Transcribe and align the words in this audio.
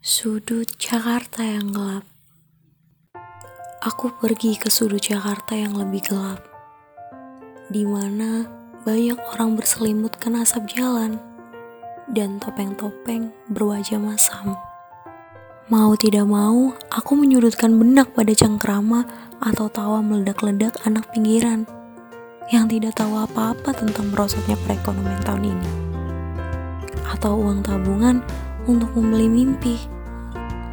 Sudut 0.00 0.64
Jakarta 0.80 1.44
yang 1.44 1.76
gelap. 1.76 2.08
Aku 3.84 4.08
pergi 4.16 4.56
ke 4.56 4.72
sudut 4.72 4.96
Jakarta 4.96 5.52
yang 5.52 5.76
lebih 5.76 6.00
gelap, 6.08 6.40
di 7.68 7.84
mana 7.84 8.48
banyak 8.88 9.20
orang 9.36 9.60
berselimutkan 9.60 10.40
asap 10.40 10.72
jalan 10.72 11.20
dan 12.16 12.40
topeng-topeng 12.40 13.28
berwajah 13.52 14.00
masam. 14.00 14.56
Mau 15.68 15.92
tidak 16.00 16.24
mau, 16.24 16.72
aku 16.88 17.12
menyudutkan 17.20 17.76
benak 17.76 18.16
pada 18.16 18.32
cengkrama 18.32 19.04
atau 19.44 19.68
tawa 19.68 20.00
meledak-ledak 20.00 20.80
anak 20.88 21.12
pinggiran 21.12 21.68
yang 22.48 22.72
tidak 22.72 22.96
tahu 22.96 23.20
apa-apa 23.20 23.76
tentang 23.76 24.08
merosotnya 24.16 24.56
perekonomian 24.64 25.20
tahun 25.28 25.52
ini. 25.52 25.70
Atau 27.04 27.36
uang 27.36 27.60
tabungan 27.60 28.24
untuk 28.70 28.94
membeli 28.94 29.26
mimpi. 29.26 29.76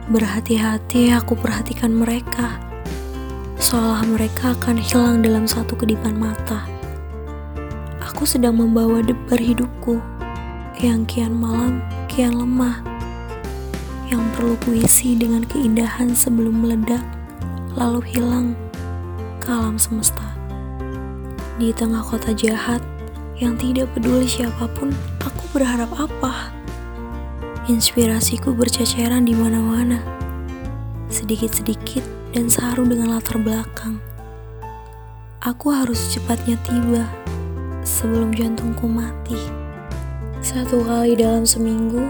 Berhati-hati 0.07 1.11
aku 1.11 1.33
perhatikan 1.33 1.91
mereka, 1.91 2.61
seolah 3.57 4.05
mereka 4.05 4.53
akan 4.55 4.77
hilang 4.77 5.19
dalam 5.25 5.49
satu 5.49 5.73
kedipan 5.73 6.15
mata. 6.15 6.63
Aku 7.99 8.23
sedang 8.23 8.61
membawa 8.61 9.01
debar 9.03 9.41
hidupku, 9.41 9.99
yang 10.79 11.03
kian 11.09 11.33
malam, 11.35 11.83
kian 12.07 12.37
lemah, 12.37 12.79
yang 14.07 14.23
perlu 14.37 14.55
puisi 14.63 15.17
dengan 15.19 15.43
keindahan 15.43 16.15
sebelum 16.15 16.63
meledak, 16.63 17.03
lalu 17.75 17.99
hilang 18.15 18.55
ke 19.43 19.51
alam 19.51 19.75
semesta. 19.75 20.23
Di 21.57 21.73
tengah 21.75 22.05
kota 22.05 22.31
jahat 22.31 22.79
yang 23.37 23.57
tidak 23.59 23.91
peduli 23.93 24.25
siapa 24.25 24.69
pun, 24.71 24.93
aku 25.19 25.43
berharap 25.51 25.91
apa? 25.97 26.56
Inspirasiku 27.67 28.55
berceceran 28.55 29.27
di 29.27 29.35
mana-mana. 29.35 29.99
Sedikit-sedikit 31.11 31.99
dan 32.31 32.47
saru 32.47 32.87
dengan 32.87 33.11
latar 33.11 33.43
belakang. 33.43 33.99
Aku 35.43 35.75
harus 35.75 36.15
cepatnya 36.15 36.55
tiba 36.63 37.03
sebelum 37.83 38.31
jantungku 38.31 38.87
mati. 38.87 39.35
Satu 40.39 40.79
kali 40.79 41.19
dalam 41.19 41.43
seminggu, 41.43 42.07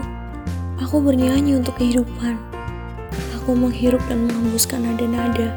aku 0.78 1.02
bernyanyi 1.02 1.58
untuk 1.58 1.74
kehidupan. 1.74 2.38
Aku 3.42 3.58
menghirup 3.58 4.02
dan 4.06 4.30
menghembuskan 4.30 4.86
nada-nada. 4.86 5.50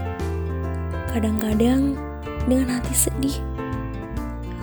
Kadang-kadang 1.14 1.94
dengan 2.50 2.74
hati 2.74 2.98
sedih 2.98 3.38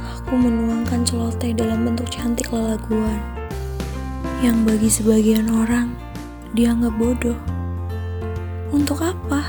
aku 0.03 0.35
menuangkan 0.35 1.07
celoteh 1.07 1.55
dalam 1.55 1.87
bentuk 1.87 2.11
cantik 2.11 2.51
lelaguan 2.51 3.38
yang 4.39 4.63
bagi 4.63 4.87
sebagian 4.87 5.51
orang 5.51 5.99
dianggap 6.55 6.95
bodoh. 6.95 7.35
Untuk 8.71 9.03
apa? 9.03 9.43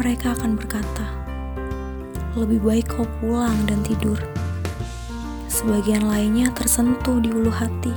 Mereka 0.00 0.32
akan 0.32 0.56
berkata, 0.56 1.04
lebih 2.32 2.64
baik 2.64 2.88
kau 2.88 3.04
pulang 3.20 3.56
dan 3.68 3.84
tidur. 3.84 4.16
Sebagian 5.52 6.08
lainnya 6.08 6.48
tersentuh 6.56 7.20
di 7.20 7.28
ulu 7.28 7.52
hati, 7.52 7.92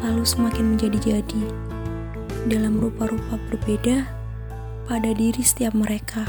lalu 0.00 0.24
semakin 0.24 0.76
menjadi-jadi 0.76 1.44
dalam 2.48 2.80
rupa-rupa 2.80 3.36
berbeda 3.52 4.08
pada 4.88 5.12
diri 5.12 5.44
setiap 5.44 5.76
mereka. 5.76 6.24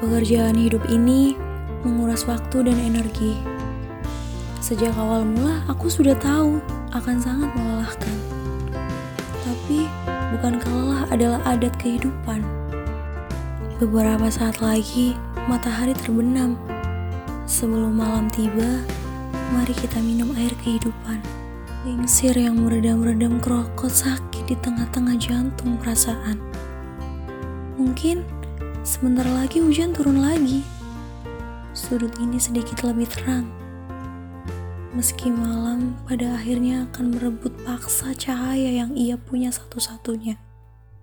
Pekerjaan 0.00 0.56
hidup 0.56 0.80
ini 0.88 1.36
menguras 1.84 2.24
waktu 2.24 2.72
dan 2.72 2.80
energi. 2.80 3.36
Sejak 4.64 4.96
awal 4.96 5.28
mula, 5.28 5.60
aku 5.68 5.92
sudah 5.92 6.16
tahu 6.16 6.56
akan 6.92 7.16
sangat 7.20 7.50
melelahkan. 7.56 8.16
Tapi, 9.42 9.88
bukankah 10.36 10.70
lelah 10.72 11.02
adalah 11.12 11.40
adat 11.48 11.74
kehidupan? 11.80 12.44
Beberapa 13.82 14.30
saat 14.30 14.62
lagi, 14.62 15.18
matahari 15.50 15.96
terbenam. 15.96 16.54
Sebelum 17.44 17.98
malam 17.98 18.30
tiba, 18.30 18.80
mari 19.52 19.74
kita 19.74 19.98
minum 19.98 20.32
air 20.38 20.54
kehidupan. 20.62 21.18
Lingsir 21.82 22.38
yang 22.38 22.62
meredam-redam 22.62 23.42
kerokot 23.42 23.90
sakit 23.90 24.46
di 24.46 24.56
tengah-tengah 24.62 25.18
jantung 25.18 25.74
perasaan. 25.82 26.38
Mungkin 27.74 28.22
sebentar 28.86 29.26
lagi 29.26 29.58
hujan 29.58 29.90
turun 29.90 30.22
lagi 30.22 30.62
sudut 31.72 32.12
ini 32.20 32.36
sedikit 32.36 32.84
lebih 32.84 33.08
terang. 33.08 33.61
Meski 34.92 35.32
malam 35.32 35.96
pada 36.04 36.36
akhirnya 36.36 36.84
akan 36.92 37.16
merebut 37.16 37.56
paksa 37.64 38.12
cahaya 38.12 38.84
yang 38.84 38.92
ia 38.92 39.16
punya 39.16 39.48
satu-satunya. 39.48 40.36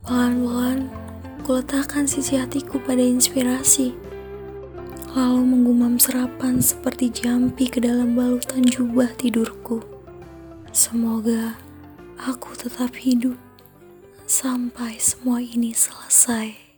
Pelan-pelan, 0.06 0.94
kuletakkan 1.42 2.06
sisi 2.06 2.38
hatiku 2.38 2.78
pada 2.78 3.02
inspirasi. 3.02 3.98
Lalu 5.18 5.42
menggumam 5.42 5.98
serapan 5.98 6.62
seperti 6.62 7.10
jampi 7.10 7.66
ke 7.66 7.82
dalam 7.82 8.14
balutan 8.14 8.62
jubah 8.62 9.10
tidurku. 9.18 9.82
Semoga 10.70 11.58
aku 12.22 12.54
tetap 12.54 12.94
hidup 12.94 13.42
sampai 14.30 15.02
semua 15.02 15.42
ini 15.42 15.74
selesai. 15.74 16.69